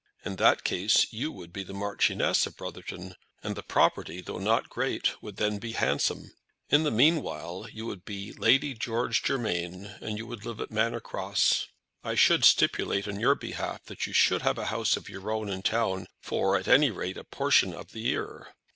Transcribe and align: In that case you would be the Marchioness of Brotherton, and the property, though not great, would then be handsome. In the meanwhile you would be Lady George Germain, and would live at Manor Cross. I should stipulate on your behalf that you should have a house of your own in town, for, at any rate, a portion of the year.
In 0.25 0.37
that 0.37 0.63
case 0.63 1.05
you 1.13 1.31
would 1.31 1.53
be 1.53 1.61
the 1.61 1.75
Marchioness 1.75 2.47
of 2.47 2.57
Brotherton, 2.57 3.13
and 3.43 3.55
the 3.55 3.61
property, 3.61 4.19
though 4.19 4.39
not 4.39 4.67
great, 4.67 5.21
would 5.21 5.35
then 5.37 5.59
be 5.59 5.73
handsome. 5.73 6.31
In 6.71 6.81
the 6.81 6.89
meanwhile 6.89 7.67
you 7.71 7.85
would 7.85 8.03
be 8.03 8.33
Lady 8.33 8.73
George 8.73 9.21
Germain, 9.21 9.95
and 10.01 10.19
would 10.27 10.43
live 10.43 10.59
at 10.59 10.71
Manor 10.71 11.01
Cross. 11.01 11.67
I 12.03 12.15
should 12.15 12.43
stipulate 12.45 13.07
on 13.07 13.19
your 13.19 13.35
behalf 13.35 13.83
that 13.83 14.07
you 14.07 14.13
should 14.13 14.41
have 14.41 14.57
a 14.57 14.65
house 14.73 14.97
of 14.97 15.07
your 15.07 15.29
own 15.29 15.49
in 15.49 15.61
town, 15.61 16.07
for, 16.19 16.57
at 16.57 16.67
any 16.67 16.89
rate, 16.89 17.15
a 17.17 17.23
portion 17.23 17.75
of 17.75 17.91
the 17.91 17.99
year. 18.01 18.55